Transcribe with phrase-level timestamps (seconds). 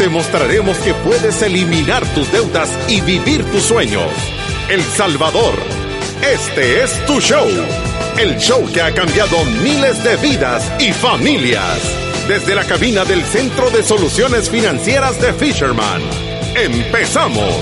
[0.00, 4.10] te mostraremos que puedes eliminar tus deudas y vivir tus sueños.
[4.70, 5.52] El Salvador,
[6.22, 7.46] este es tu show.
[8.18, 11.78] El show que ha cambiado miles de vidas y familias.
[12.26, 16.00] Desde la cabina del Centro de Soluciones Financieras de Fisherman.
[16.56, 17.54] Empezamos.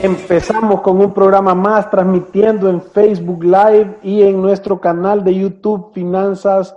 [0.00, 5.92] Empezamos con un programa más transmitiendo en Facebook Live y en nuestro canal de YouTube
[5.92, 6.76] Finanzas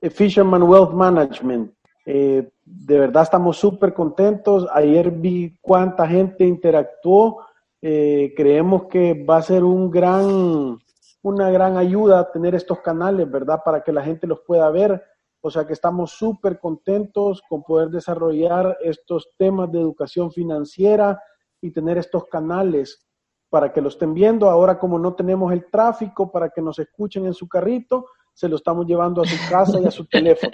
[0.00, 1.70] eh, Fisherman Wealth Management.
[2.06, 4.66] Eh, de verdad estamos súper contentos.
[4.72, 7.44] Ayer vi cuánta gente interactuó.
[7.80, 10.78] Eh, creemos que va a ser un gran,
[11.22, 13.60] una gran ayuda tener estos canales, ¿verdad?
[13.64, 15.02] Para que la gente los pueda ver.
[15.40, 21.20] O sea que estamos súper contentos con poder desarrollar estos temas de educación financiera
[21.60, 23.06] y tener estos canales
[23.50, 24.48] para que lo estén viendo.
[24.48, 28.56] Ahora como no tenemos el tráfico para que nos escuchen en su carrito, se lo
[28.56, 30.52] estamos llevando a su casa y a su teléfono.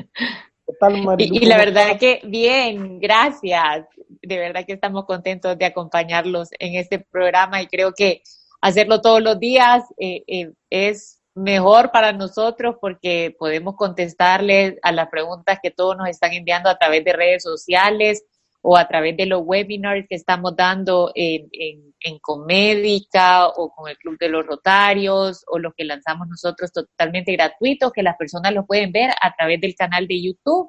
[1.19, 3.86] Y, la verdad que bien, gracias.
[4.22, 8.22] De verdad que estamos contentos de acompañarlos en este programa y creo que
[8.60, 15.08] hacerlo todos los días eh, eh, es mejor para nosotros porque podemos contestarles a las
[15.08, 18.25] preguntas que todos nos están enviando a través de redes sociales
[18.70, 23.97] o a través de los webinars que estamos dando en, en, Comédica o con el
[23.97, 28.66] Club de los Rotarios o los que lanzamos nosotros totalmente gratuitos, que las personas los
[28.66, 30.69] pueden ver a través del canal de YouTube.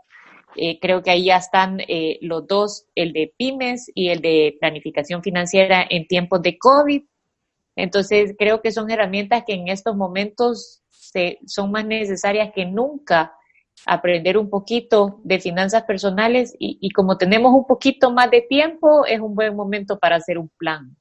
[0.56, 4.56] Eh, creo que ahí ya están eh, los dos, el de pymes y el de
[4.62, 7.04] planificación financiera en tiempos de COVID.
[7.76, 13.34] Entonces, creo que son herramientas que en estos momentos se, son más necesarias que nunca
[13.86, 19.20] aprender un poquito de finanzas personales y, como tenemos un poquito más de tiempo, es
[19.20, 20.96] un buen momento para hacer un plan.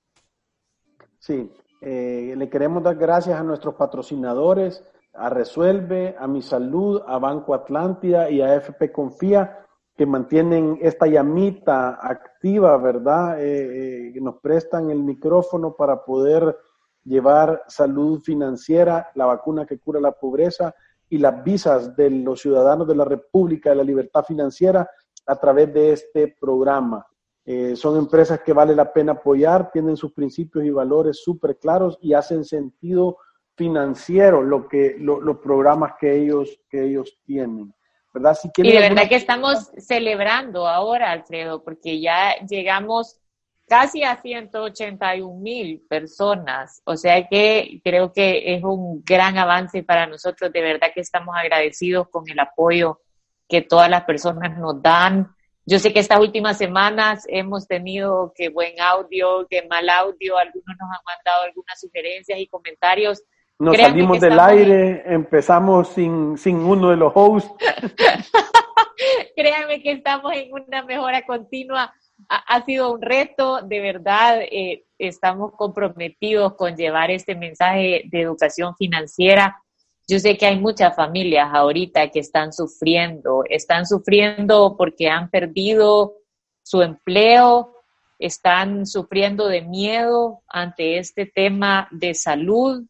[1.18, 1.50] Sí,
[1.80, 4.84] eh, le queremos dar gracias a nuestros patrocinadores,
[5.14, 9.64] a Resuelve, a Mi Salud, a Banco Atlántida y a FP Confía,
[9.96, 13.40] que mantienen esta llamita activa, ¿verdad?
[13.42, 16.56] Eh, eh, nos prestan el micrófono para poder
[17.04, 20.74] llevar salud financiera, la vacuna que cura la pobreza
[21.08, 24.88] y las visas de los ciudadanos de la República de la Libertad Financiera
[25.26, 27.06] a través de este programa.
[27.44, 31.98] Eh, son empresas que vale la pena apoyar, tienen sus principios y valores súper claros
[32.02, 33.18] y hacen sentido
[33.56, 37.74] financiero lo que, los programas que ellos, que ellos tienen.
[38.12, 38.34] ¿verdad?
[38.34, 43.18] Si y de verdad que estamos celebrando ahora, Alfredo, porque ya llegamos
[43.68, 46.82] casi a 181 mil personas.
[46.84, 50.52] O sea que creo que es un gran avance para nosotros.
[50.52, 53.00] De verdad que estamos agradecidos con el apoyo
[53.48, 55.34] que todas las personas nos dan.
[55.64, 60.76] Yo sé que estas últimas semanas hemos tenido que buen audio, que mal audio, algunos
[60.78, 63.22] nos han mandado algunas sugerencias y comentarios.
[63.58, 67.50] Nos salimos del aire, empezamos sin, sin uno de los hosts.
[69.36, 71.92] Créanme que estamos en una mejora continua
[72.28, 78.76] ha, sido un reto, de verdad, eh, estamos comprometidos con llevar este mensaje de educación
[78.76, 79.62] financiera.
[80.06, 86.14] Yo sé que hay muchas familias ahorita que están sufriendo, están sufriendo porque han perdido
[86.62, 87.74] su empleo,
[88.18, 92.84] están sufriendo de miedo ante este tema de salud,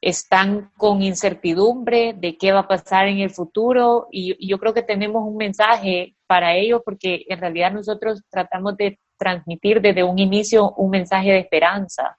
[0.00, 4.82] están con incertidumbre de qué va a pasar en el futuro y, yo creo que
[4.82, 10.72] tenemos un mensaje para ellos porque en realidad nosotros tratamos de transmitir desde un inicio
[10.72, 12.16] un mensaje de esperanza.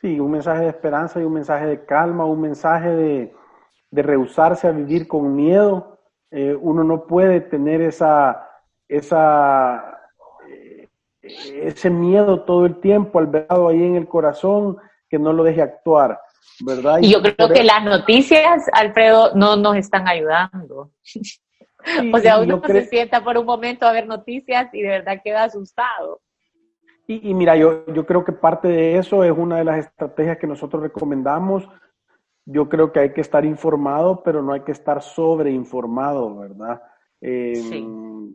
[0.00, 3.34] Sí, un mensaje de esperanza y un mensaje de calma, un mensaje de,
[3.90, 5.98] de rehusarse a vivir con miedo.
[6.30, 8.48] Eh, uno no puede tener esa,
[8.88, 10.00] esa,
[10.48, 10.88] eh,
[11.22, 14.76] ese miedo todo el tiempo albergado ahí en el corazón
[15.08, 16.20] que no lo deje actuar.
[16.60, 16.98] ¿verdad?
[17.00, 20.90] Y, yo creo que las noticias, Alfredo, no nos están ayudando.
[22.12, 25.44] o sea, uno se sienta por un momento a ver noticias y de verdad queda
[25.44, 26.20] asustado.
[27.06, 30.46] Y, mira, yo, yo creo que parte de eso es una de las estrategias que
[30.46, 31.68] nosotros recomendamos.
[32.46, 36.80] Yo creo que hay que estar informado, pero no hay que estar sobreinformado, ¿verdad?
[37.20, 38.32] Em,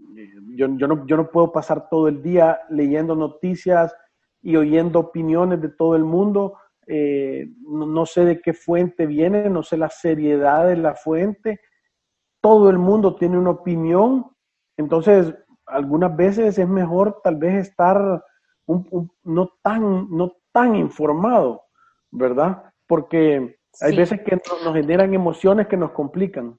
[0.56, 3.96] yo, yo, no, yo no puedo pasar todo el día leyendo noticias
[4.42, 6.56] y oyendo opiniones de todo el mundo
[6.92, 11.62] eh, no, sé de qué fuente viene, no sé la seriedad de la fuente,
[12.42, 14.32] todo el mundo tiene una opinión,
[14.78, 15.34] entonces
[15.66, 18.24] algunas veces es mejor tal vez estar
[19.24, 21.64] no, tan, no tan informado,
[22.12, 22.64] ¿verdad?
[22.88, 26.58] Porque hay veces que nos, generan emociones que nos complican.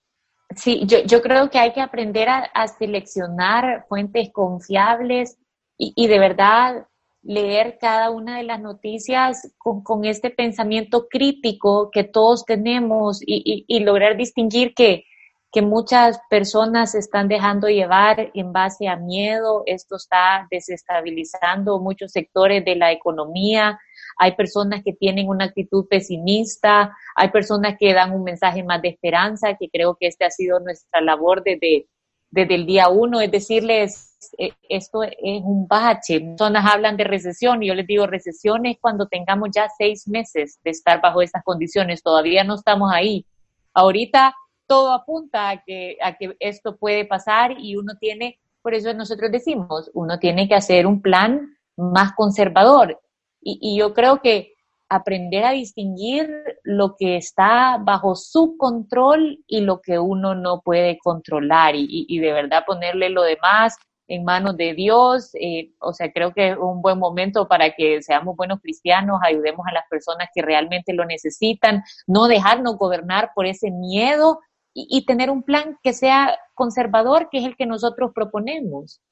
[0.56, 5.38] Sí, yo, yo creo que hay que aprender a, seleccionar fuentes confiables
[5.78, 6.86] y, de verdad
[7.22, 13.64] leer cada una de las noticias con, con este pensamiento crítico que todos tenemos y,
[13.66, 15.04] y lograr distinguir que,
[15.52, 19.64] que muchas personas se están dejando llevar en base a miedo.
[19.66, 23.80] Esto está desestabilizando muchos sectores de la economía.
[24.16, 28.90] Hay personas que tienen una actitud pesimista, hay personas que dan un mensaje más de
[28.90, 31.88] esperanza, que creo que este ha sido nuestra labor desde,
[32.30, 36.20] desde el día uno, es decirles, eh, esto es un bache.
[36.20, 40.60] Personas hablan de recesión y yo les digo, recesión es cuando tengamos ya seis meses
[40.62, 42.04] de estar bajo estas condiciones.
[42.04, 43.26] Todavía no estamos ahí.
[43.74, 44.34] Ahorita
[44.70, 49.32] todo apunta a que, a que esto puede pasar y uno tiene, por eso nosotros
[49.32, 53.00] decimos, uno tiene que hacer un plan más conservador.
[53.42, 54.52] Y, yo creo que
[54.88, 56.30] aprender a distinguir
[56.62, 62.32] lo que está bajo su control y lo que uno no puede controlar y, de
[62.32, 63.76] verdad ponerle lo demás
[64.06, 65.32] en manos de Dios.
[65.34, 69.66] Eh, o sea, creo que es un buen momento para que seamos buenos cristianos, ayudemos
[69.66, 74.38] a las personas que realmente lo necesitan, no dejarnos gobernar por ese miedo
[74.72, 79.02] y, tener un plan que sea conservador, que es el que nosotros proponemos.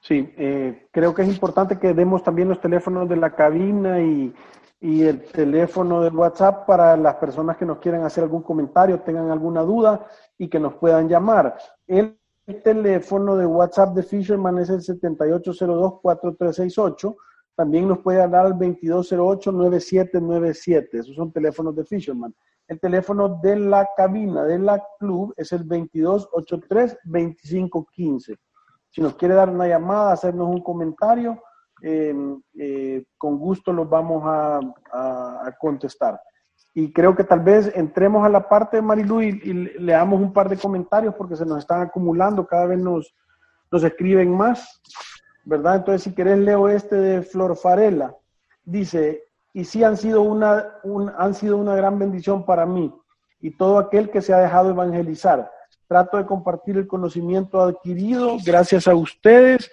[0.00, 4.34] Sí, eh, creo que es importante que demos también los teléfonos de la cabina y,
[4.80, 9.30] y, el teléfono de WhatsApp para las personas que nos quieran hacer algún comentario, tengan
[9.30, 10.06] alguna duda
[10.38, 11.56] y que nos puedan llamar.
[11.86, 12.16] El,
[12.64, 17.14] teléfono de WhatsApp de Fisherman es el 7802-4368.
[17.54, 20.88] También nos puede hablar al 2208-9797.
[20.94, 22.34] Esos son teléfonos de Fisherman.
[22.70, 28.38] El teléfono de la cabina de la club es el 2283-2515.
[28.90, 31.42] Si nos quiere dar una llamada, hacernos un comentario,
[31.82, 32.14] eh,
[32.56, 34.60] eh, con gusto los vamos a,
[35.58, 36.20] contestar.
[36.72, 40.32] Y creo que tal vez entremos a la parte de Marilu y, y, leamos un
[40.32, 43.12] par de comentarios porque se nos están acumulando, cada vez nos,
[43.72, 44.80] nos escriben más,
[45.44, 45.74] ¿verdad?
[45.74, 48.14] Entonces, si querés, leo este de Flor Farela.
[48.62, 50.76] Dice, y sí han sido una,
[51.18, 52.92] han sido una gran bendición para mí
[53.40, 55.50] y todo aquel que se ha dejado evangelizar.
[55.88, 59.70] Trato de compartir el conocimiento adquirido gracias a ustedes.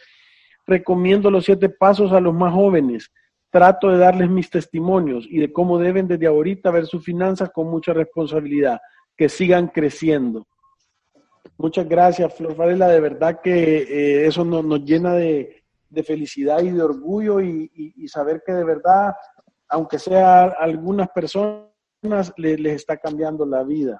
[0.65, 3.11] Recomiendo los siete pasos a los más jóvenes.
[3.51, 7.69] Trato de darles mis testimonios y de cómo deben desde ahorita ver sus finanzas con
[7.69, 8.79] mucha responsabilidad,
[9.15, 10.47] que sigan creciendo.
[11.57, 12.87] Muchas gracias, Flor Varela.
[12.87, 17.71] De verdad que eh, eso nos, nos llena de, de, felicidad y de orgullo y,
[17.73, 19.15] y saber que de verdad
[19.69, 21.67] aunque sea algunas personas,
[22.37, 23.99] les, está cambiando la vida.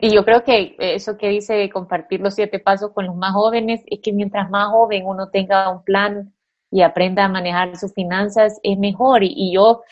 [0.00, 3.82] Y yo creo que eso que dice compartir los siete pasos con los más jóvenes
[3.86, 6.32] es que mientras más joven uno tenga un plan
[6.70, 9.22] y aprenda a manejar sus finanzas, es mejor.
[9.24, 9.82] Y, yo,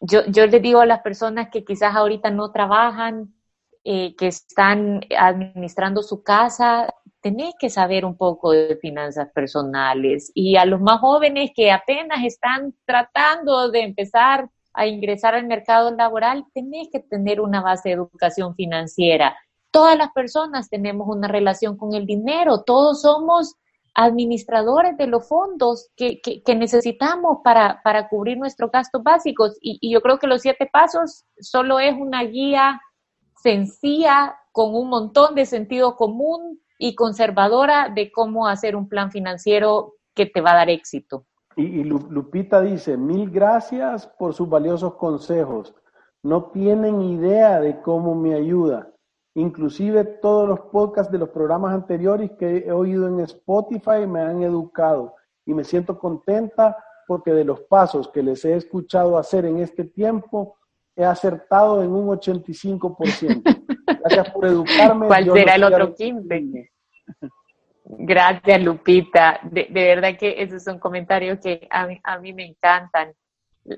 [0.00, 3.32] yo, yo les digo a las personas que quizás ahorita no trabajan,
[3.82, 10.30] eh, que están administrando su casa, tenés que saber un poco de finanzas personales.
[10.34, 15.90] Y a los más jóvenes que apenas están tratando de empezar a ingresar al mercado
[15.90, 19.36] laboral, tenés que tener una base de educación financiera.
[19.70, 23.54] Todas las personas tenemos una relación con el dinero, todos somos
[23.94, 29.58] administradores de los fondos que, que, necesitamos para, para, cubrir nuestros gastos básicos.
[29.60, 32.80] Y, y yo creo que los siete pasos solo es una guía
[33.42, 39.96] sencilla, con un montón de sentido común, y conservadora de cómo hacer un plan financiero
[40.14, 41.26] que te va a dar éxito.
[41.54, 45.74] Y, Lupita dice, mil gracias por sus valiosos consejos.
[46.22, 48.90] No tienen idea de cómo me ayuda.
[49.34, 54.42] Inclusive todos los podcasts de los programas anteriores que he oído en Spotify me han
[54.42, 59.58] educado y me siento contenta porque de los pasos que les he escuchado hacer en
[59.58, 60.56] este tiempo,
[60.96, 63.66] he acertado en un 85%.
[63.98, 65.06] Gracias por educarme.
[65.06, 66.70] ¿Cuál será el otro 15?
[67.84, 69.40] Gracias, Lupita.
[69.42, 73.12] De, verdad que esos son comentarios que a mí, me encantan.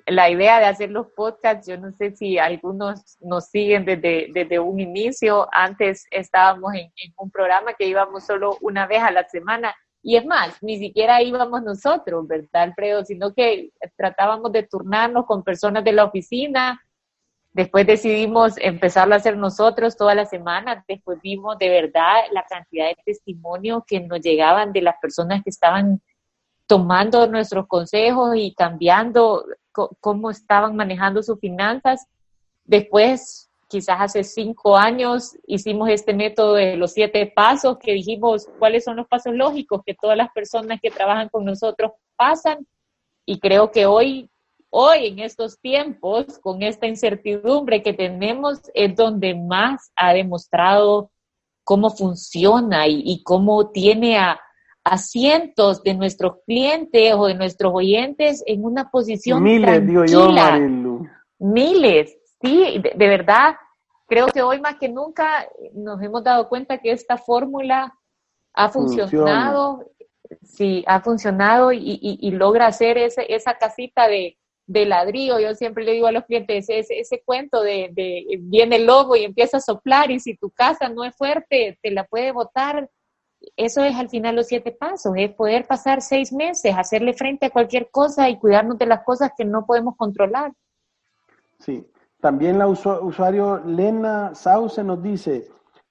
[0.06, 4.58] La idea de hacer los podcasts, yo no sé si algunos nos siguen desde, desde
[4.58, 5.48] un inicio.
[5.50, 10.16] Antes estábamos en, en un programa que íbamos solo una vez a la semana y
[10.16, 13.04] es más, ni siquiera íbamos nosotros, ¿verdad, Alfredo?
[13.04, 16.80] Sino que tratábamos de turnarnos con personas de la oficina
[17.52, 20.84] Después decidimos empezarlo a hacer nosotros toda la semana.
[20.88, 25.50] Después vimos de verdad la cantidad de testimonios que nos llegaban de las personas que
[25.50, 26.00] estaban
[26.66, 29.44] tomando nuestros consejos y cambiando
[30.00, 32.06] cómo estaban manejando sus finanzas.
[32.64, 38.84] Después quizás hace cinco años hicimos este método de los siete pasos que dijimos cuáles
[38.84, 42.66] son los pasos lógicos que todas las personas que trabajan con nosotros pasan.
[43.26, 44.30] Y creo que hoy,
[44.74, 51.10] hoy en estos tiempos, con esta incertidumbre que tenemos, es donde más ha demostrado
[51.62, 54.40] cómo funciona y, cómo tiene a,
[54.96, 61.06] cientos de nuestros clientes o de nuestros oyentes en una posición Miles, digo yo, Marilu.
[61.38, 63.54] Miles, sí, de, verdad,
[64.08, 67.94] creo que hoy más que nunca nos hemos dado cuenta que esta fórmula
[68.54, 69.84] ha funcionado,
[70.42, 74.36] sí, ha funcionado y, logra hacer ese, esa casita de,
[74.86, 75.38] ladrillo.
[75.38, 79.16] Yo siempre le digo a los clientes ese, ese cuento de, de, viene el lobo
[79.16, 82.88] y empieza a soplar y si tu casa no es fuerte, te la puede botar.
[83.56, 87.50] Eso es al final los siete pasos, es poder pasar seis meses, hacerle frente a
[87.50, 90.52] cualquier cosa y cuidarnos de las cosas que no podemos controlar.
[91.58, 91.84] Sí,
[92.20, 95.48] también la usuario Lena Sauce nos dice,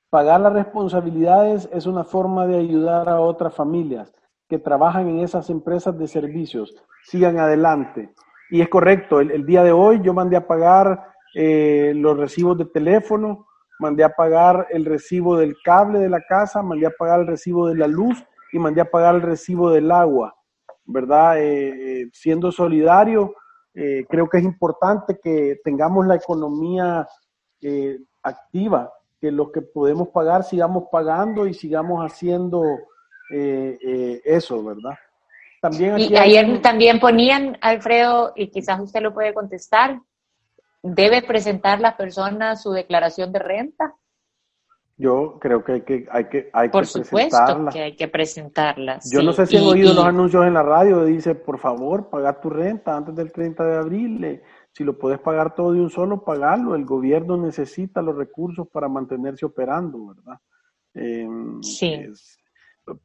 [0.10, 4.14] pagar las responsabilidades es una forma de ayudar a otras familias
[4.48, 6.76] que trabajan en esas empresas de servicios.
[7.04, 8.14] Sigan adelante.
[8.52, 12.66] Y es correcto, el, día de hoy yo mandé a pagar eh, los recibos de
[12.66, 13.48] teléfono,
[13.80, 17.70] mandé a pagar el recibo del cable de la casa, mandé a pagar el recibo
[17.70, 20.36] de la luz y mandé a pagar el recibo del agua,
[20.84, 21.42] ¿verdad?
[21.42, 23.34] Eh, eh, siendo solidario,
[23.74, 27.08] eh, creo que es importante que tengamos la economía
[28.22, 32.64] activa, que lo que podemos pagar sigamos pagando y sigamos haciendo
[33.30, 34.96] eso, ¿verdad?
[35.62, 40.02] También y ayer también ponían, Alfredo, y quizás usted lo puede contestar,
[40.82, 43.96] ¿debe presentar la persona su declaración de renta?
[44.98, 49.00] Yo creo que hay que, hay que, hay Por supuesto que hay que presentarla.
[49.12, 52.40] Yo no sé si han oído los anuncios en la radio, dice, por favor, paga
[52.40, 54.24] tu renta antes del 30 de abril.
[54.24, 56.76] Eh, si lo puedes pagar todo de un solo, pagarlo.
[56.76, 60.40] El gobierno necesita los recursos para mantenerse operando, ¿verdad?
[60.94, 62.00] Em, sí.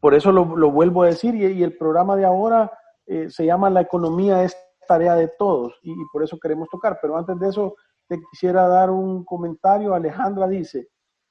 [0.01, 2.71] Por eso lo, vuelvo a decir y, el programa de ahora
[3.07, 4.57] eh, se llama La economía es
[4.89, 6.99] tarea de todos y por eso queremos tocar.
[7.01, 7.75] Pero antes de eso,
[8.09, 9.95] te quisiera dar un comentario.
[9.95, 10.89] Alejandra dice,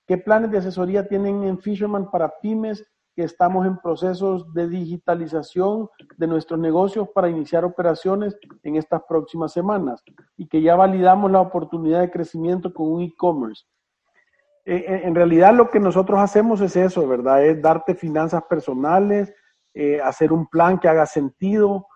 [0.07, 2.85] ¿Qué planes de asesoría tienen en Fisherman para pymes
[3.15, 9.51] que estamos en procesos de digitalización de nuestros negocios para iniciar operaciones en estas próximas
[9.51, 10.03] semanas
[10.37, 13.63] y que ya validamos la oportunidad de crecimiento con un e-commerce?
[14.67, 17.45] Eh, eh, en realidad lo que nosotros hacemos es eso, ¿verdad?
[17.45, 19.31] Es darte finanzas personales,
[19.75, 21.87] eh, hacer un plan que haga sentido,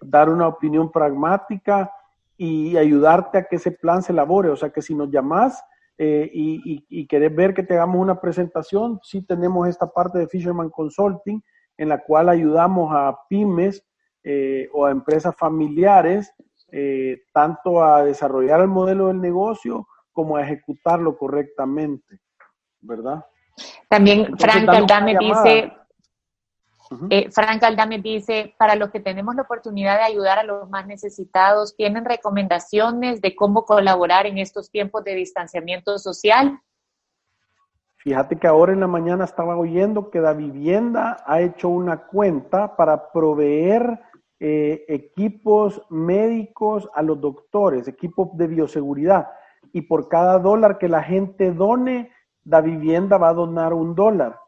[0.00, 1.92] dar una opinión pragmática
[2.38, 4.48] y ayudarte a que ese plan se elabore.
[4.48, 5.62] O sea que si nos llamas,
[5.98, 10.28] eh, y, y, querés ver que te hagamos una presentación, sí tenemos esta parte de
[10.28, 11.42] Fisherman Consulting,
[11.76, 13.84] en la cual ayudamos a pymes
[14.72, 16.32] o a empresas familiares,
[17.34, 19.86] tanto a desarrollar el modelo del negocio
[20.20, 22.20] como a ejecutarlo correctamente,
[22.82, 23.24] ¿verdad?
[23.88, 25.72] También Frank Aldame dice,
[27.08, 30.86] eh, Frank Aldame dice, para los que tenemos la oportunidad de ayudar a los más
[30.86, 36.60] necesitados, ¿tienen recomendaciones de cómo colaborar en estos tiempos de distanciamiento social?
[37.96, 42.76] Fíjate que ahora en la mañana estaba oyendo que la vivienda ha hecho una cuenta
[42.76, 44.00] para proveer
[44.38, 49.28] eh, equipos médicos a los doctores, equipos de bioseguridad.
[49.72, 52.10] Y por cada dólar que la gente done,
[52.44, 54.38] la vivienda va a donar un dólar.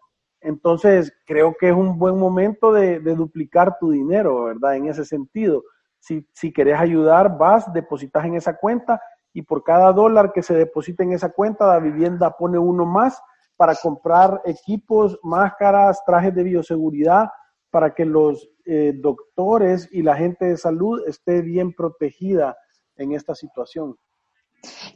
[0.40, 4.76] Entonces, creo que es un buen momento de, duplicar tu dinero, ¿verdad?
[4.76, 5.62] En ese sentido.
[6.00, 9.00] Si, si querés ayudar, vas, depositas en esa cuenta
[9.32, 13.20] y por cada dólar que se deposita en esa cuenta, la vivienda pone uno más
[13.56, 17.28] para comprar equipos, máscaras, trajes de bioseguridad,
[17.70, 22.56] para que los eh, doctores y la gente de salud esté bien protegida
[22.96, 23.96] en esta situación.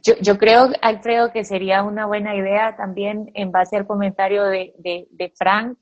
[0.03, 4.73] Yo, yo creo, Alfredo, que sería una buena idea también, en base al comentario de,
[4.77, 5.77] de, Frank,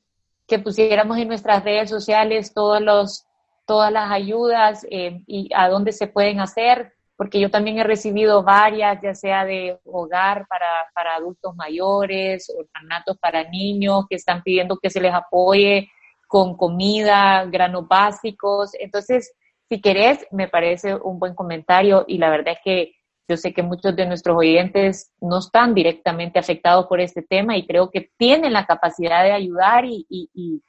[0.48, 3.26] que pusiéramos en nuestras redes sociales todos los,
[3.66, 8.44] todas las ayudas eh, y a dónde se pueden hacer, porque yo también he recibido
[8.44, 14.78] varias, ya sea de hogar para, para adultos mayores, orfanatos para niños, que están pidiendo
[14.78, 15.90] que se les apoye
[16.28, 18.72] con comida, granos básicos.
[18.80, 19.34] Entonces,
[19.70, 22.96] si querés, me parece un buen comentario y la verdad es que
[23.28, 27.66] yo sé que muchos de nuestros oyentes no están directamente afectados por este tema y
[27.66, 30.62] creo que tienen la capacidad de ayudar y, y,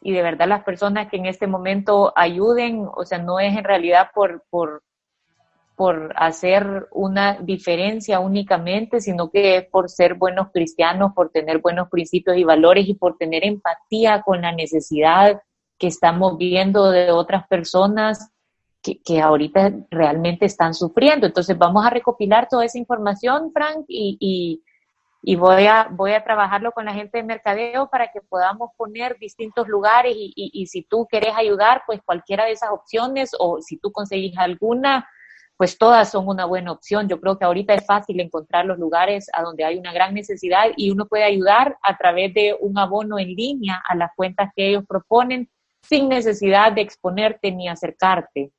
[0.00, 3.64] y, de verdad las personas que en este momento ayuden, o sea, no es en
[3.64, 4.82] realidad por, por,
[5.76, 11.90] por hacer una diferencia únicamente, sino que es por ser buenos cristianos, por tener buenos
[11.90, 15.42] principios y valores y por tener empatía con la necesidad
[15.78, 18.30] que estamos viendo de otras personas
[18.82, 21.26] que, ahorita realmente están sufriendo.
[21.26, 24.62] Entonces vamos a recopilar toda esa información, Frank, y,
[25.22, 29.18] y, voy, a, voy a trabajarlo con la gente de mercadeo para que podamos poner
[29.18, 33.76] distintos lugares y, y, si tú quieres ayudar, pues cualquiera de esas opciones o si
[33.76, 35.06] tú conseguís alguna,
[35.58, 37.06] pues todas son una buena opción.
[37.06, 40.68] Yo creo que ahorita es fácil encontrar los lugares a donde hay una gran necesidad
[40.74, 44.70] y uno puede ayudar a través de un abono en línea a las cuentas que
[44.70, 45.50] ellos proponen
[45.82, 48.52] sin necesidad de exponerte ni acercarte.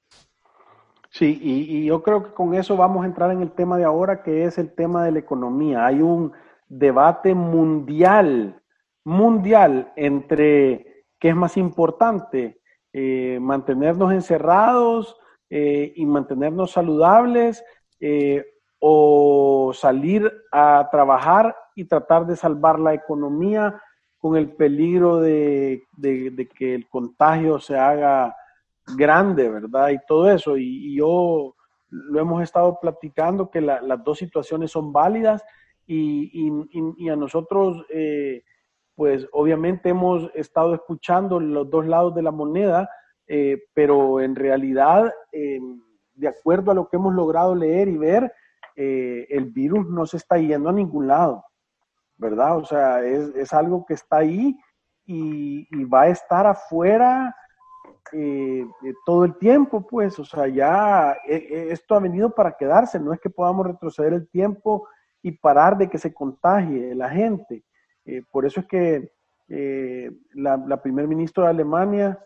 [1.10, 4.24] Sí, y, yo creo que con eso vamos a entrar en el tema de ahora,
[4.24, 5.86] que es el tema de la economía.
[5.86, 6.32] Hay un
[6.70, 8.62] debate mundial,
[9.04, 12.62] mundial, entre qué es más importante,
[12.94, 15.18] eh, mantenernos encerrados
[15.50, 17.64] eh, y mantenernos saludables
[18.00, 18.46] eh,
[18.80, 23.82] o salir a trabajar y tratar de salvar la economía
[24.22, 25.84] con el peligro de
[26.56, 28.36] que el contagio se haga
[28.96, 29.90] grande, ¿verdad?
[29.90, 30.58] Y todo eso.
[30.58, 31.56] Y, yo
[31.90, 35.44] lo hemos estado platicando que las dos situaciones son válidas
[35.88, 38.44] y, a nosotros, eh,
[38.96, 42.90] pues obviamente hemos estado escuchando los dos lados de la moneda,
[43.28, 45.82] eh, pero en realidad, em,
[46.14, 48.32] de acuerdo a lo que hemos logrado leer y ver,
[48.76, 51.44] eh, el virus no se está yendo a ningún lado,
[52.22, 52.56] ¿verdad?
[52.58, 54.56] O sea, es, es algo que está ahí
[55.06, 57.36] y, y va a estar afuera
[58.14, 63.00] eh, eh, todo el tiempo, pues, o sea, ya eh, esto ha venido para quedarse,
[63.00, 64.88] no es que podamos retroceder el tiempo
[65.24, 67.64] y parar de que se contagie la gente.
[68.32, 69.12] por eso es que
[70.34, 72.20] la, la primer ministra de Alemania,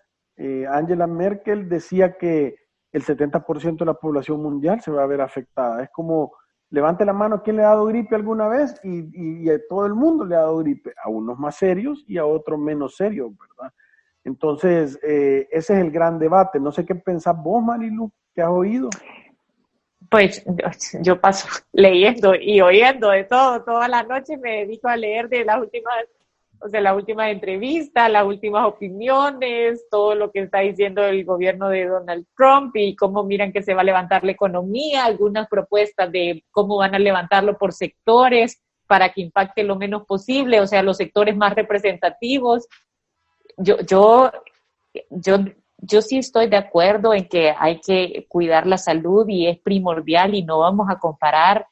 [0.69, 2.55] Angela Merkel, decía que
[2.91, 5.83] el 70% de la población mundial se va a ver afectada.
[5.83, 6.31] Es como,
[6.69, 8.79] levante la mano, ¿quién le ha dado gripe alguna vez?
[8.84, 12.25] Y, a todo el mundo le ha dado gripe, a unos más serios y a
[12.25, 13.74] otros menos serios, ¿verdad?
[14.24, 16.60] Entonces, eh, ese es el gran debate.
[16.60, 18.89] No sé qué pensás vos, Marilu, que has oído.
[20.10, 20.43] Pues
[21.01, 25.45] yo paso leyendo y oyendo de todo, toda la noche me dedico a leer de
[25.45, 25.95] las últimas,
[26.59, 31.69] o sea, las últimas entrevistas, las últimas opiniones, todo lo que está diciendo el gobierno
[31.69, 36.12] de Donald Trump y cómo miran que se va a levantar la economía, algunas propuestas
[36.12, 40.84] de cómo van a levantarlo por sectores para que impacte lo menos posible, o sea,
[40.84, 42.67] los sectores más representativos.
[43.58, 44.32] Yo, yo,
[45.10, 45.38] yo,
[45.77, 50.36] yo sí estoy de acuerdo en que hay que cuidar la salud y es primordial
[50.36, 51.67] y no vamos a comparar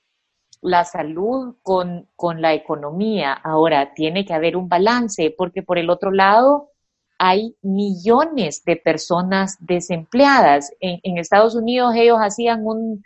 [0.63, 3.33] la salud con, con la economía.
[3.33, 6.69] Ahora, tiene que haber un balance porque por el otro lado
[7.17, 10.73] hay millones de personas desempleadas.
[10.79, 13.03] En, Estados Unidos ellos hacían un,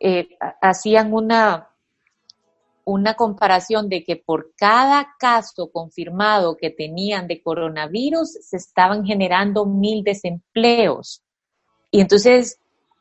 [0.00, 0.28] eh,
[0.60, 1.68] hacían una,
[2.84, 9.64] una comparación de que por cada caso confirmado que tenían de coronavirus se estaban generando
[9.64, 11.22] mil desempleos.
[11.90, 12.58] Y entonces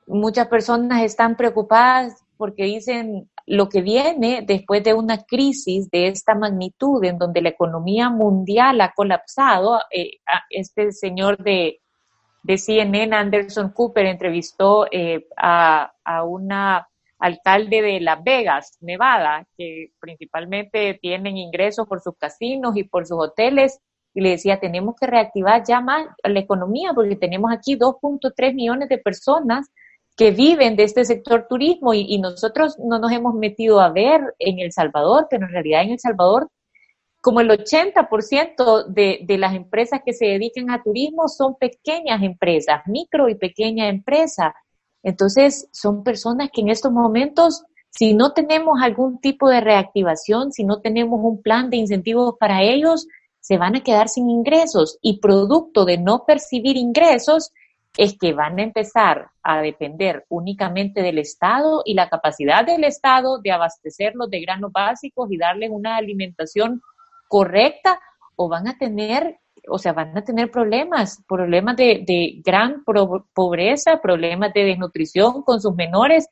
[0.08, 6.34] muchas personas están preocupadas porque dicen lo que viene después de una crisis de esta
[6.34, 9.82] magnitud en donde la economía mundial ha colapsado.
[9.92, 10.18] Eh,
[10.50, 11.80] este señor de,
[12.44, 16.88] de CNN, Anderson Cooper, entrevistó eh, a, a una
[17.20, 23.18] alcalde de Las Vegas, Nevada, que principalmente tienen ingresos por sus casinos y por sus
[23.20, 23.80] hoteles,
[24.14, 28.90] y le decía, tenemos que reactivar ya más la economía porque tenemos aquí 2.3 millones
[28.90, 29.70] de personas
[30.16, 34.60] que viven de este sector turismo y, nosotros no nos hemos metido a ver en
[34.60, 36.50] El Salvador, pero en realidad en El Salvador
[37.22, 42.84] como el 80% de, de las empresas que se dedican a turismo son pequeñas empresas,
[42.86, 44.54] micro y pequeñas empresas.
[45.02, 50.64] Entonces, son personas que en estos momentos, si no tenemos algún tipo de reactivación, si
[50.64, 53.08] no tenemos un plan de incentivos para ellos,
[53.40, 57.52] se van a quedar sin ingresos y producto de no percibir ingresos
[57.98, 63.40] es que van a empezar a depender únicamente del Estado y la capacidad del Estado
[63.40, 66.82] de abastecerlos de granos básicos y darles una alimentación
[67.28, 68.00] correcta
[68.36, 74.54] o van a tener o sea, van a tener problemas, problemas de, gran pobreza, problemas
[74.54, 76.28] de desnutrición con sus menores.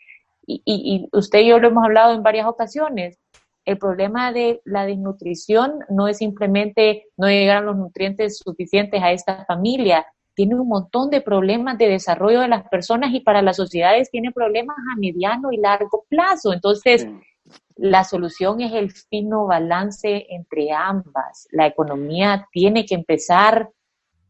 [0.46, 3.18] Y, usted y yo lo hemos hablado en varias ocasiones.
[3.66, 9.46] El problema de la desnutrición no es simplemente no llegar los nutrientes suficientes a esta
[9.46, 14.10] familia, tiene un montón de problemas de desarrollo de las personas y para las sociedades
[14.10, 16.54] tiene problemas a mediano y largo plazo.
[16.54, 17.08] Entonces,
[17.76, 21.48] la solución es el fino balance entre ambas.
[21.52, 23.70] La economía tiene que empezar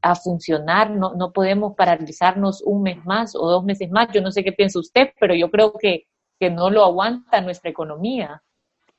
[0.02, 4.10] a funcionar, no, no podemos paralizarnos un mes más o dos meses más.
[4.14, 6.08] Yo no sé qué piensa usted, pero yo creo que,
[6.40, 8.44] que no lo aguanta nuestra economía.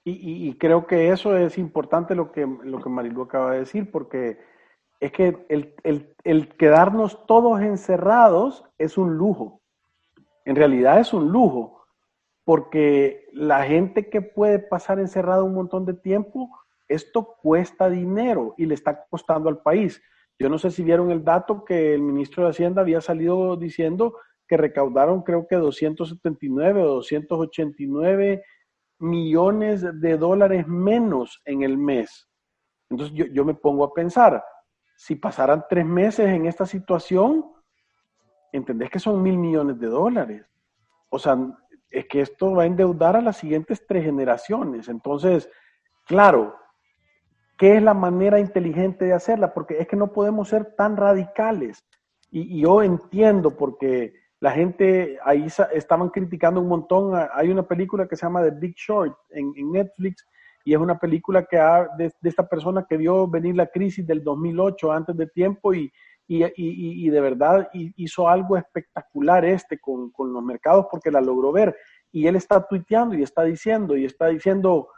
[0.06, 3.90] Y, y, creo que eso es importante lo que, lo que Marilu acaba de decir,
[3.90, 4.38] porque
[5.04, 9.60] es que el, el, el quedarnos todos encerrados es un lujo.
[10.46, 11.84] En realidad es un lujo,
[12.42, 16.48] porque la gente que puede pasar encerrada un montón de tiempo,
[16.88, 20.00] esto cuesta dinero y le está costando al país.
[20.38, 24.16] Yo no sé si vieron el dato que el ministro de Hacienda había salido diciendo
[24.48, 28.42] que recaudaron creo que 279 o 289
[29.00, 32.26] millones de dólares menos en el mes.
[32.88, 34.42] Entonces yo, yo me pongo a pensar,
[34.96, 37.44] si pasaran tres meses en esta situación,
[38.52, 40.46] entendés que son mil millones de dólares.
[41.10, 41.36] O sea,
[41.90, 44.88] es que esto va a endeudar a las siguientes tres generaciones.
[44.88, 45.48] Entonces,
[46.06, 46.56] claro,
[47.56, 49.54] ¿qué es la manera inteligente de hacerla?
[49.54, 51.84] Porque es que no podemos ser tan radicales.
[52.30, 57.12] Y, yo entiendo porque la gente ahí estaban criticando un montón.
[57.32, 60.26] Hay una película que se llama The Big Short en, Netflix
[60.64, 64.24] y es una película que ha, de, esta persona que vio venir la crisis del
[64.24, 65.92] 2008 antes de tiempo y,
[66.26, 71.76] y, de verdad hizo algo espectacular este con, los mercados porque la logró ver.
[72.10, 74.88] Y él está tuiteando y está diciendo, y está diciendo,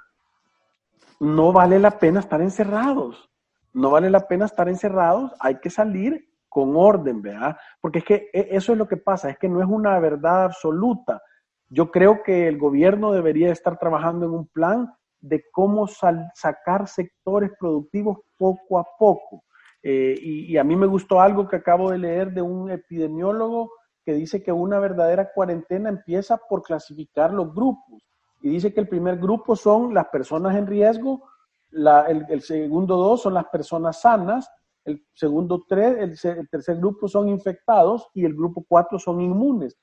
[1.19, 3.29] no vale la pena estar encerrados,
[3.73, 7.57] no vale la pena estar encerrados, hay que salir con orden, ¿verdad?
[7.81, 10.45] Porque es que e, eso es lo que pasa, es que no es una verdad
[10.45, 11.21] absoluta.
[11.69, 14.95] Yo creo que el gobierno debería estar trabajando en un plan
[15.27, 19.45] de cómo sacar sectores productivos poco a poco.
[19.83, 23.71] Eh, y, a mí me gustó algo que acabo de leer de un epidemiólogo
[24.05, 28.03] que dice que una verdadera cuarentena empieza por clasificar los grupos.
[28.41, 31.23] Y dice que el primer grupo son las personas en riesgo,
[31.71, 34.49] el, segundo dos son las personas sanas,
[34.85, 39.77] el segundo tres, el, tercer grupo son infectados y el grupo cuatro son inmunes.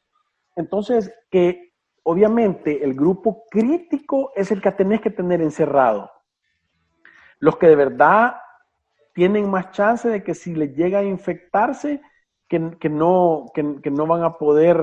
[0.56, 1.73] Entonces, que
[2.04, 6.12] obviamente el grupo crítico es el que tenés que tener encerrado.
[7.39, 8.36] Los que de verdad
[9.13, 12.02] tienen más chance de que si les llega a infectarse,
[12.48, 14.78] que, que no, que, que, no van a poder,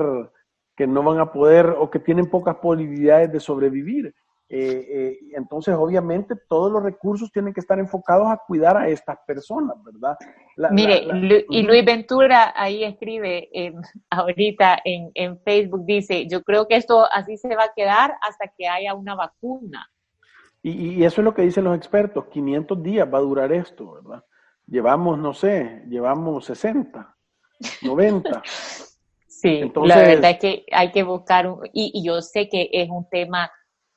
[0.75, 4.15] que no van a poder o que tienen pocas posibilidades de sobrevivir.
[4.53, 9.17] Eh, eh, entonces, obviamente, todos los recursos tienen que estar enfocados a cuidar a estas
[9.25, 10.17] personas, ¿verdad?
[10.71, 11.07] Mire,
[11.49, 13.49] y Luis Ventura ahí escribe
[14.09, 18.51] ahorita en, en Facebook, dice, yo creo que esto así se va a quedar hasta
[18.57, 19.89] que haya una vacuna.
[20.61, 24.21] Y, eso es lo que dicen los expertos, 500 días va a durar esto, ¿verdad?
[24.67, 27.15] Llevamos, no sé, llevamos 60,
[27.83, 28.41] 90.
[29.41, 33.09] Sí, la verdad es que hay que buscar, y, y, yo sé que es un
[33.09, 33.49] tema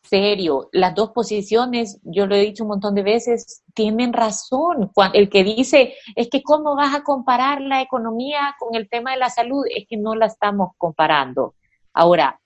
[0.05, 0.69] serio.
[0.73, 4.91] Las dos posiciones, yo lo he dicho un montón de veces, tienen razón.
[5.13, 9.19] El que dice, es que cómo vas a comparar la economía con el tema de
[9.19, 11.55] la salud, es que no la estamos comparando.
[11.93, 12.41] Ahora,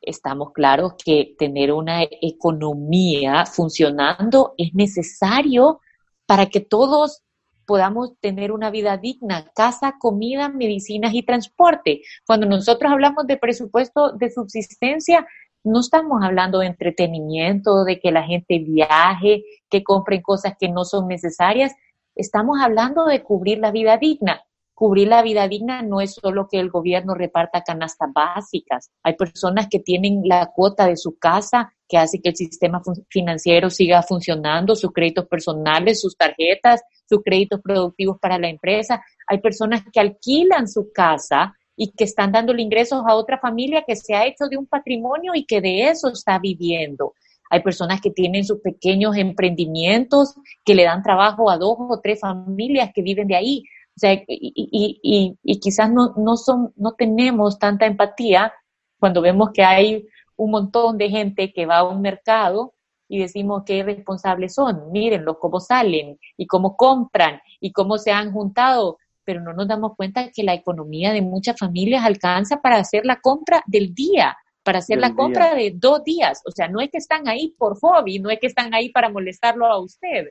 [0.00, 5.80] estamos claros que tener una economía funcionando es necesario
[6.26, 7.22] para que todos
[7.66, 12.02] podamos tener una vida digna, casa, comida, medicinas y transporte.
[12.26, 15.26] Cuando nosotros hablamos de presupuesto de subsistencia,
[15.64, 20.84] no estamos hablando de entretenimiento, de que la gente viaje, que compren cosas que no
[20.84, 21.72] son necesarias,
[22.14, 24.42] estamos hablando de cubrir la vida digna.
[24.74, 28.90] Cubrir la vida digna no es solo que el gobierno reparta canastas básicas.
[29.04, 33.70] Hay personas que tienen la cuota de su casa que hace que el sistema financiero
[33.70, 39.02] siga funcionando, sus créditos personales, sus tarjetas, sus créditos productivos para la empresa.
[39.28, 43.96] Hay personas que alquilan su casa y que están dándole ingresos a otra familia que
[43.96, 47.14] se ha hecho de un patrimonio y que de eso está viviendo.
[47.50, 50.34] Hay personas que tienen sus pequeños emprendimientos
[50.64, 53.64] que le dan trabajo a dos o tres familias que viven de ahí.
[53.96, 58.52] O sea, y, y, y, quizás no, no, son, no tenemos tanta empatía
[58.98, 60.06] cuando vemos que hay
[60.36, 62.74] un montón de gente que va a un mercado
[63.08, 68.32] y decimos qué responsables son, mírenlos cómo salen y cómo compran y cómo se han
[68.32, 73.04] juntado, pero no nos damos cuenta que la economía de muchas familias alcanza para hacer
[73.04, 76.42] la compra del día, para hacer la compra de dos días.
[76.46, 79.08] O sea, no es que están ahí por hobby, no es que están ahí para
[79.08, 80.28] molestarlo a usted.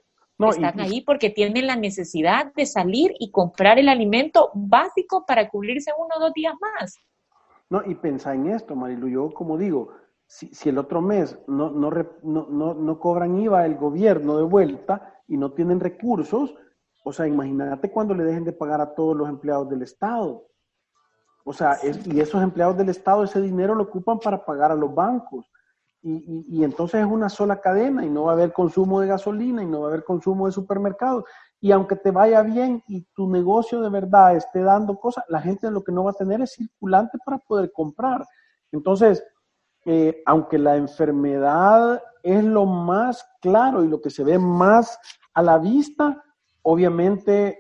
[0.50, 5.92] Están ahí porque tienen la necesidad de salir y comprar el alimento básico para cubrirse
[5.98, 7.00] uno o dos días más.
[7.70, 9.90] No, y pensá en esto, Marilu, yo como digo,
[10.28, 11.92] si, si el otro mes no, no,
[12.24, 16.56] no, no, cobran IVA el gobierno de vuelta y no tienen recursos,
[17.04, 20.48] o sea, imagínate cuando le dejen de pagar a todos los empleados del Estado.
[21.46, 24.94] O sea, y esos empleados del Estado ese dinero lo ocupan para pagar a los
[24.94, 25.46] bancos.
[26.06, 29.66] Y, entonces es una sola cadena y no va a haber consumo de gasolina y
[29.66, 31.24] no va a haber consumo de supermercados.
[31.62, 35.72] Y aunque te vaya bien y tu negocio de verdad esté dando cosas, la gente
[35.72, 38.26] lo que no va a tener es circulante para poder comprar.
[38.74, 39.24] Entonces,
[39.86, 44.98] eh, aunque la enfermedad es lo más claro y lo que se ve más
[45.34, 46.23] a la vista,
[46.64, 47.60] obviamente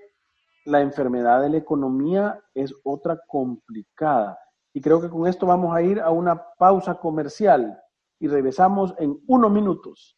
[0.66, 4.40] la enfermedad de la economía es otra complicada.
[4.74, 7.80] Y creo que con esto vamos a ir a una pausa comercial
[8.20, 10.18] y regresamos en unos minutos.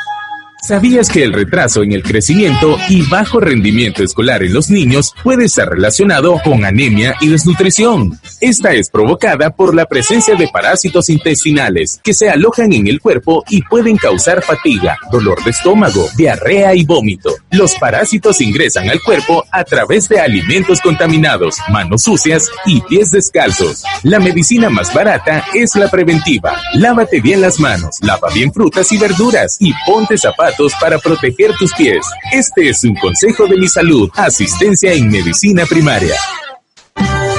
[0.63, 5.45] ¿Sabías que el retraso en el crecimiento y bajo rendimiento escolar en los niños puede
[5.45, 8.19] estar relacionado con anemia y desnutrición?
[8.39, 13.43] Esta es provocada por la presencia de parásitos intestinales que se alojan en el cuerpo
[13.49, 17.31] y pueden causar fatiga, dolor de estómago, diarrea y vómito.
[17.49, 23.83] Los parásitos ingresan al cuerpo a través de alimentos contaminados, manos sucias y pies descalzos.
[24.03, 26.55] La medicina más barata es la preventiva.
[26.75, 31.73] Lávate bien las manos, lava bien frutas y verduras y ponte zapatos para proteger tus
[31.73, 32.05] pies.
[32.31, 34.09] Este es un consejo de mi salud.
[34.15, 36.15] Asistencia en medicina primaria.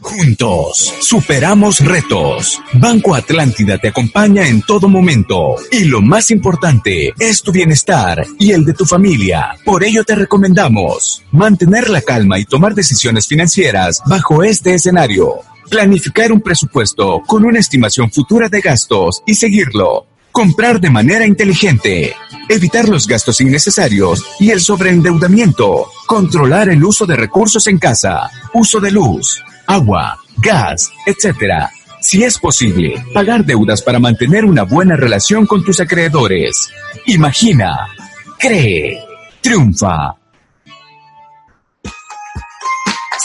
[0.00, 2.60] Juntos, superamos retos.
[2.74, 5.56] Banco Atlántida te acompaña en todo momento.
[5.72, 9.56] Y lo más importante es tu bienestar y el de tu familia.
[9.64, 15.40] Por ello te recomendamos mantener la calma y tomar decisiones financieras bajo este escenario.
[15.68, 20.06] Planificar un presupuesto con una estimación futura de gastos y seguirlo.
[20.30, 22.14] Comprar de manera inteligente.
[22.48, 25.88] Evitar los gastos innecesarios y el sobreendeudamiento.
[26.06, 28.30] Controlar el uso de recursos en casa.
[28.54, 31.68] Uso de luz agua, gas, etc.
[32.00, 36.70] Si es posible, pagar deudas para mantener una buena relación con tus acreedores.
[37.06, 37.86] Imagina,
[38.38, 38.98] cree,
[39.42, 40.16] triunfa.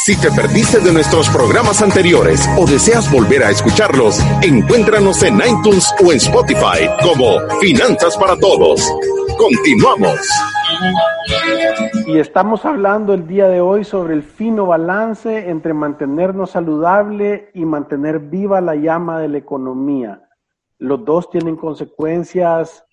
[0.05, 5.93] Si te perdiste de nuestros programas anteriores o deseas volver a escucharlos, encuéntranos en iTunes
[6.03, 8.81] o en Spotify como Finanzas para Todos.
[9.37, 10.19] Continuamos.
[12.05, 17.65] Y estamos hablando el día de hoy sobre el fino balance entre mantenernos saludable y
[17.65, 20.29] mantener viva la llama de la economía.
[20.79, 22.85] Los dos tienen consecuencias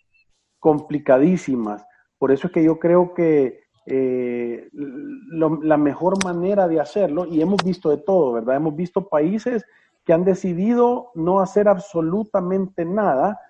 [0.59, 1.85] complicadísimas.
[2.19, 7.65] Por eso es que yo creo que eh, la mejor manera de hacerlo, y hemos
[7.65, 8.57] visto de todo, ¿verdad?
[8.57, 9.65] Hemos visto países
[10.05, 13.41] que han decidido no hacer absolutamente nada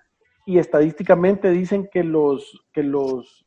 [0.45, 3.45] y estadísticamente dicen que los, que los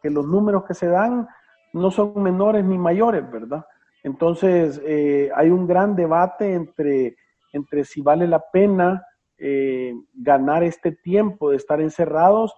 [0.00, 1.28] que, los números que se dan
[1.72, 3.64] no son menores ni mayores, ¿verdad?
[4.02, 7.16] Entonces, eh, hay un gran debate entre,
[7.52, 9.04] entre si vale la pena
[9.38, 12.54] eh, ganar este tiempo de estar encerrados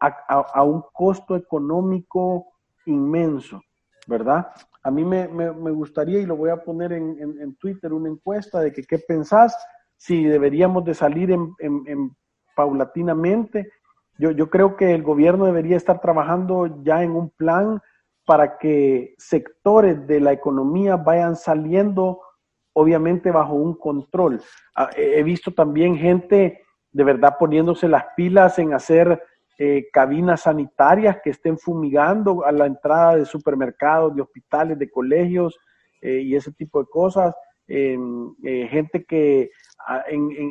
[0.00, 2.46] a, un costo económico
[2.84, 3.62] inmenso,
[4.06, 4.48] ¿verdad?
[4.82, 5.26] A mí me,
[5.70, 9.56] gustaría, y lo voy a poner en, Twitter, una encuesta de que qué pensás,
[9.96, 12.16] si deberíamos de salir en,
[12.54, 13.70] paulatinamente
[14.18, 17.80] yo, yo creo que el gobierno debería estar trabajando ya en un plan
[18.24, 22.20] para que sectores de la economía vayan saliendo,
[22.72, 24.42] obviamente bajo un control.
[24.74, 29.22] Ah, he visto también gente de verdad poniéndose las pilas en hacer
[29.58, 35.56] eh, cabinas sanitarias que estén fumigando a la entrada de supermercados, de hospitales, de colegios
[36.02, 37.34] eh, y ese tipo de cosas.
[37.68, 37.98] Eh,
[38.70, 39.50] gente que
[39.86, 40.04] ha,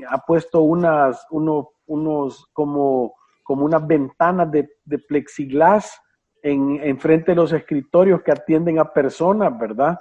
[0.09, 3.13] ha puesto unas, unos, unos como
[3.45, 6.01] como unas ventanas de, de plexiglas
[6.41, 9.99] en, frente de los escritorios que atienden a personas, ¿verdad?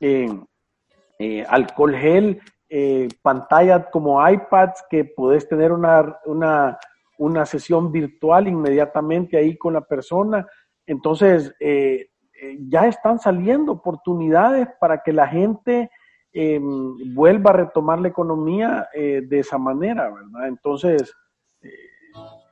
[0.00, 6.78] Eh, alcohol gel, eh, pantallas como iPads que puedes tener una, una,
[7.18, 10.46] una, sesión virtual inmediatamente ahí con la persona.
[10.86, 12.08] Entonces, eh,
[12.68, 15.90] ya están saliendo oportunidades para que la gente
[16.32, 20.48] em, vuelva a retomar la economía de esa manera, ¿verdad?
[20.48, 21.14] Entonces,
[21.62, 21.89] eh, eh,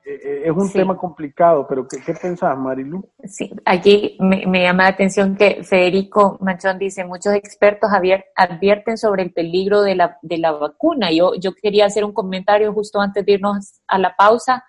[0.08, 3.06] es un tema complicado, pero ¿qué, qué pensás, Marilu?
[3.24, 7.90] Sí, aquí me, llama la atención que Federico Manchón dice, muchos expertos
[8.34, 11.12] advierten sobre el peligro de la, de la vacuna.
[11.12, 14.64] Yo, yo quería hacer un comentario justo antes de irnos a la pausa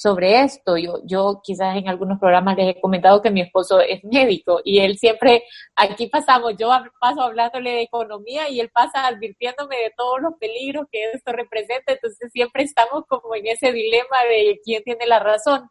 [0.00, 0.78] sobre esto.
[0.78, 4.78] Yo, yo quizás en algunos programas les he comentado que mi esposo es médico y
[4.78, 5.42] él siempre,
[5.76, 10.86] aquí pasamos, yo paso hablándole de economía y él pasa advirtiéndome de todos los peligros
[10.90, 15.68] que esto representa, entonces siempre estamos como en ese dilema de quién tiene la razón.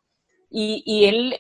[0.52, 1.40] y, y él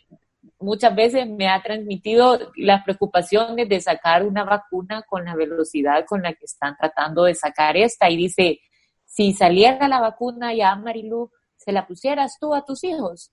[0.59, 6.23] muchas veces me ha transmitido las preocupaciones de sacar una vacuna con la velocidad con
[6.23, 8.09] la que están tratando de sacar esta.
[8.09, 8.59] Y dice,
[9.05, 13.31] si saliera la vacuna ya, Marilu, se la pusieras tú a tus hijos,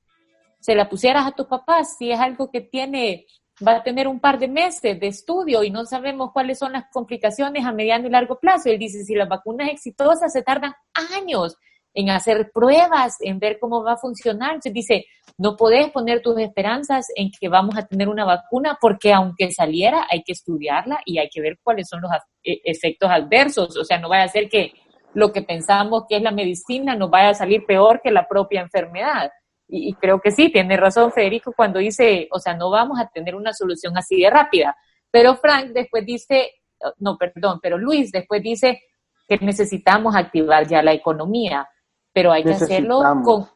[0.61, 3.27] se la pusieras a tus papás, si es algo que tiene,
[3.67, 6.85] va a tener un par de meses de estudio y no sabemos cuáles son las
[6.93, 8.69] complicaciones a mediano y largo plazo.
[8.69, 10.75] Él dice, si la vacuna es exitosa, se tardan
[11.15, 11.57] años
[11.95, 14.51] en hacer pruebas, en ver cómo va a funcionar.
[14.51, 15.07] Entonces dice,
[15.39, 20.07] no podés poner tus esperanzas en que vamos a tener una vacuna porque aunque saliera
[20.11, 22.11] hay que estudiarla y hay que ver cuáles son los
[22.45, 23.77] e, efectos adversos.
[23.79, 24.73] O sea, no vaya a ser que
[25.17, 28.61] lo que pensamos que es la medicina nos vaya a salir peor que la propia
[28.61, 29.31] enfermedad.
[29.69, 33.09] Y, y creo que sí, tiene razón Federico cuando dice, o sea, no vamos a
[33.09, 34.77] tener una solución así de rápida.
[35.11, 36.53] Pero Frank después dice,
[36.99, 38.81] no, perdón, pero Luis después dice
[39.27, 41.69] que necesitamos activar ya la economía
[42.17, 43.47] pero hay que hacerlo con,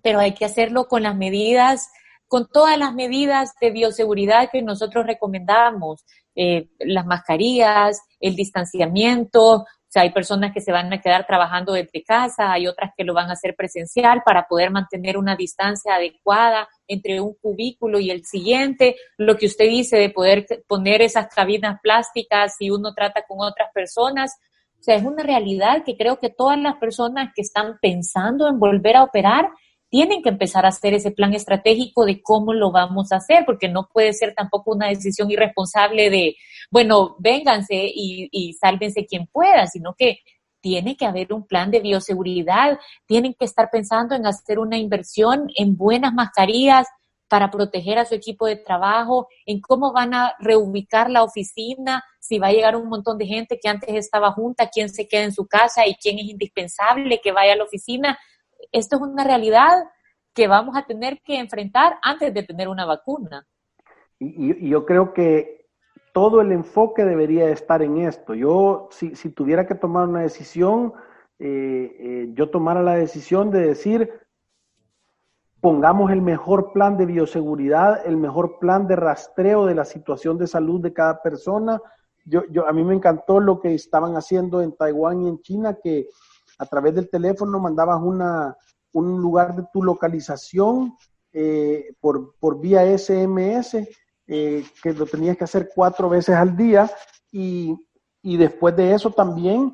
[0.00, 1.90] pero hay que hacerlo con las medidas,
[2.28, 6.04] con todas las medidas de bioseguridad que nosotros recomendamos,
[6.36, 12.04] eh, las mascarillas, el distanciamiento, sea, hay personas que se van a quedar trabajando desde
[12.04, 16.68] casa, hay otras que lo van a hacer presencial para poder mantener una distancia adecuada
[16.86, 18.96] entre un cubículo y el siguiente.
[19.18, 23.70] Lo que usted dice de poder poner esas cabinas plásticas si uno trata con otras
[23.72, 24.38] personas,
[24.78, 28.58] o sea, es una realidad que creo que todas las personas que están pensando en
[28.58, 29.50] volver a operar
[29.90, 33.68] tienen que empezar a hacer ese plan estratégico de cómo lo vamos a hacer, porque
[33.68, 36.36] no puede ser tampoco una decisión irresponsable de,
[36.70, 40.20] bueno, vénganse y, y sálvense quien pueda, sino que
[40.60, 45.48] tiene que haber un plan de bioseguridad, tienen que estar pensando en hacer una inversión
[45.56, 46.86] en buenas mascarillas,
[47.30, 52.40] para proteger a su equipo de trabajo, en cómo van a reubicar la oficina, si
[52.40, 55.32] va a llegar un montón de gente que antes estaba junta, quién se queda en
[55.32, 58.18] su casa y quién es indispensable que vaya a la oficina.
[58.72, 59.84] Esto es una realidad
[60.34, 63.46] que vamos a tener que enfrentar antes de tener una vacuna.
[64.18, 65.66] Y, yo creo que
[66.12, 68.34] todo el enfoque debería estar en esto.
[68.34, 70.92] Yo, si, tuviera que tomar una decisión,
[71.38, 74.10] eh, eh, yo tomara la decisión de decir,
[75.60, 80.46] pongamos el mejor plan de bioseguridad, el mejor plan de rastreo de la situación de
[80.46, 81.80] salud de cada persona.
[82.24, 85.78] Yo, yo, a mí me encantó lo que estaban haciendo en Taiwán y en China,
[85.82, 86.08] que
[86.60, 88.54] a través del teléfono mandabas una,
[88.92, 90.94] un lugar de tu localización
[91.32, 93.76] eh, por, por vía SMS,
[94.26, 96.90] eh, que lo tenías que hacer cuatro veces al día
[97.32, 97.74] y,
[98.22, 99.72] y después de eso también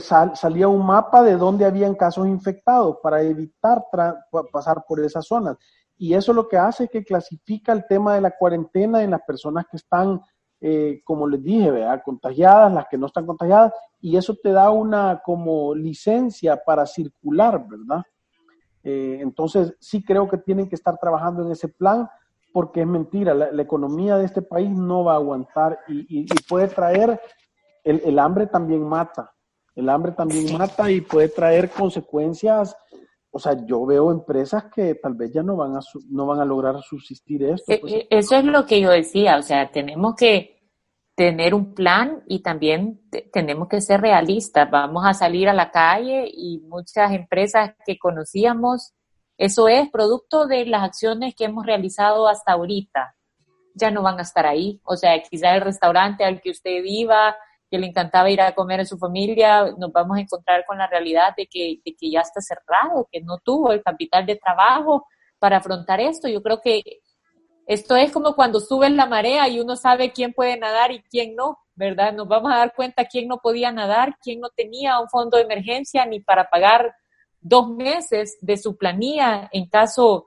[0.00, 3.84] salía un mapa de dónde habían casos infectados para evitar
[4.50, 5.58] pasar por esas zonas.
[5.98, 9.20] Y eso lo que hace es que clasifica el tema de la cuarentena en las
[9.26, 10.18] personas que están,
[10.64, 12.02] eh, como les dije, ¿verdad?
[12.04, 17.66] contagiadas, las que no están contagiadas, y eso te da una como licencia para circular,
[17.68, 18.04] ¿verdad?
[18.84, 22.08] Eh, entonces, sí creo que tienen que estar trabajando en ese plan,
[22.52, 27.20] porque es mentira, la, economía de este país no va a aguantar y, puede traer,
[27.82, 29.32] el, el hambre también mata,
[29.74, 32.76] el hambre también mata y puede traer consecuencias.
[33.34, 36.44] O sea, yo veo empresas que tal vez ya no van a, no van a
[36.44, 37.72] lograr subsistir esto.
[37.72, 37.92] E, pues.
[37.92, 40.52] e, eso es lo que yo decía, o sea, tenemos que
[41.14, 43.00] tener un plan y también
[43.32, 44.70] tenemos que ser realistas.
[44.70, 48.92] Vamos a salir a la calle y muchas empresas que conocíamos,
[49.38, 53.16] eso es producto de las acciones que hemos realizado hasta ahorita.
[53.74, 54.80] Ya no van a estar ahí.
[54.84, 57.34] O sea, quizá el restaurante al que usted iba,
[57.72, 60.86] que le encantaba ir a comer en su familia, nos vamos a encontrar con la
[60.86, 65.06] realidad de que, de que ya está cerrado, que no tuvo el capital de trabajo
[65.38, 66.28] para afrontar esto.
[66.28, 66.82] Yo creo que
[67.66, 71.34] esto es como cuando sube la marea y uno sabe quién puede nadar y quién
[71.34, 72.12] no, ¿verdad?
[72.12, 75.44] Nos vamos a dar cuenta quién no podía nadar, quién no tenía un fondo de
[75.44, 76.94] emergencia ni para pagar
[77.40, 80.26] dos meses de su planilla en caso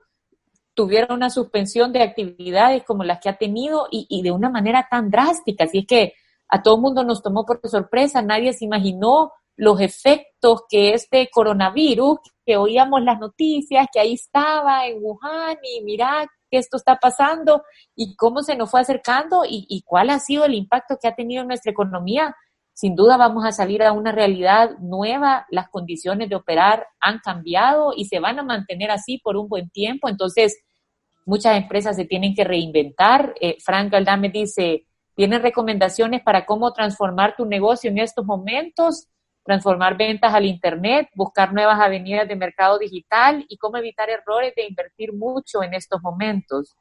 [0.74, 4.88] tuviera una suspensión de actividades como las que ha tenido y, y de una manera
[4.90, 5.62] tan drástica.
[5.62, 6.14] Así es que
[6.48, 11.28] a todo el mundo nos tomó por sorpresa, nadie se imaginó los efectos que este
[11.32, 16.96] coronavirus, que oíamos las noticias, que ahí estaba en Wuhan y mira que esto está
[16.96, 17.64] pasando
[17.96, 21.42] y cómo se nos fue acercando y, cuál ha sido el impacto que ha tenido
[21.42, 22.36] en nuestra economía.
[22.74, 27.94] Sin duda vamos a salir a una realidad nueva, las condiciones de operar han cambiado
[27.96, 30.10] y se van a mantener así por un buen tiempo.
[30.10, 30.62] Entonces,
[31.24, 33.34] muchas empresas se tienen que reinventar.
[33.40, 34.85] Eh, Frank Aldame dice,
[35.16, 39.08] ¿Tienes recomendaciones para cómo transformar tu negocio en estos momentos?
[39.42, 44.66] Transformar ventas al Internet, buscar nuevas avenidas de mercado digital y cómo evitar errores de
[44.66, 46.76] invertir mucho en estos momentos.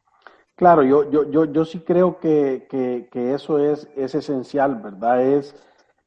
[0.56, 5.22] Claro, yo, yo, yo, yo sí creo que, que, eso es, es esencial, ¿verdad?
[5.22, 5.56] Es,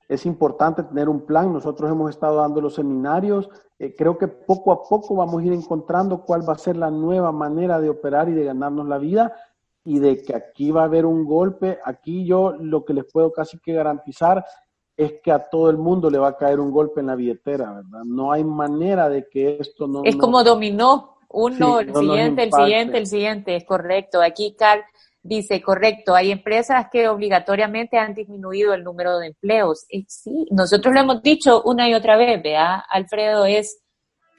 [0.06, 1.50] es importante tener un plan.
[1.50, 3.48] Nosotros hemos estado dando los seminarios
[3.80, 6.90] eh, creo que poco a poco vamos a ir encontrando cuál va a ser la
[6.90, 9.36] nueva manera de operar y de ganarnos la vida
[9.88, 11.78] y de que aquí va a haber un golpe.
[11.82, 14.44] Aquí yo lo que les puedo casi que garantizar
[14.94, 17.72] es que a todo el mundo le va a caer un golpe en la billetera,
[17.72, 18.04] ¿verdad?
[18.04, 20.02] No hay manera de que esto no...
[20.04, 24.20] Es como dominó, uno, el siguiente, el siguiente, el siguiente, es correcto.
[24.20, 24.82] Aquí Carl
[25.22, 29.86] dice, correcto, hay empresas que obligatoriamente han disminuido el número de empleos.
[29.88, 33.80] Y sí, nosotros lo hemos dicho una y otra vez, vea, Alfredo, es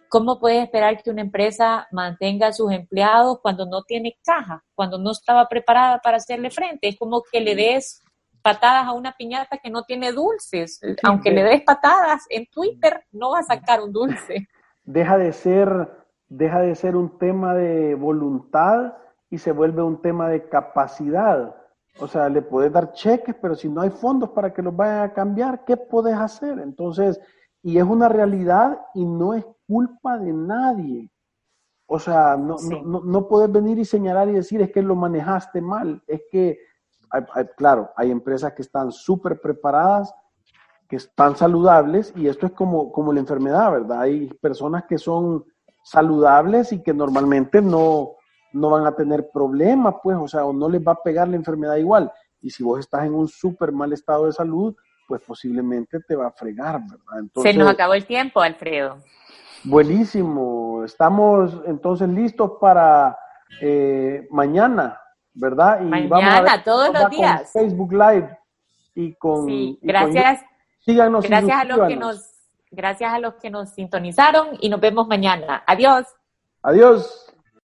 [0.10, 4.98] ¿cómo puedes esperar que una empresa mantenga a sus empleados cuando no tiene caja, cuando
[4.98, 6.90] no estaba preparada para hacerle frente?
[6.90, 8.04] Es como que le des
[8.42, 10.82] patadas a una piñata que no tiene dulces.
[11.04, 14.48] Aunque le des patadas en Twitter, no va a sacar un dulce.
[14.84, 15.70] Deja de ser,
[16.28, 18.94] deja de ser un tema de voluntad
[19.30, 21.56] y se vuelve un tema de capacidad.
[22.00, 25.02] O sea, le puedes dar cheques, pero si no hay fondos para que los vayan
[25.02, 26.60] a cambiar, ¿qué puedes hacer?
[26.60, 27.20] Entonces,
[27.62, 31.12] y es una realidad y no es culpa de nadie.
[31.86, 35.62] O sea, no, no, no, puedes venir y señalar y decir es que lo manejaste
[35.62, 36.02] mal.
[36.08, 36.58] Es que,
[37.56, 40.14] claro, hay empresas que están súper preparadas,
[40.88, 44.02] que están saludables y esto es como, como la enfermedad, ¿verdad?
[44.02, 45.46] Hay personas que son
[45.84, 48.14] saludables y que normalmente no,
[48.54, 51.36] no van a tener problemas, pues, o sea, o no les va a pegar la
[51.36, 52.12] enfermedad igual.
[52.42, 54.76] Y si vos estás en un súper mal estado de salud,
[55.08, 57.20] pues posiblemente te va a fregar, ¿verdad?
[57.20, 58.98] Entonces, Se nos acabó el tiempo, Alfredo.
[59.64, 60.84] Buenísimo.
[60.86, 63.18] Estamos entonces listos para
[63.62, 65.00] eh, mañana,
[65.34, 65.82] ¿verdad?
[65.82, 67.52] Y mañana, todos los días.
[67.52, 68.38] Facebook Live
[68.96, 69.46] y con.
[69.46, 70.42] Sí, gracias.
[70.80, 71.26] síganos.
[71.28, 72.32] Gracias a los que nos,
[72.72, 75.64] gracias a los que nos sintonizaron y nos vemos mañana.
[75.68, 76.06] Adiós.
[76.62, 77.29] Adiós.